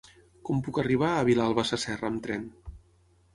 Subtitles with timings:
[0.47, 2.49] Com puc arribar a Vilalba Sasserra amb tren?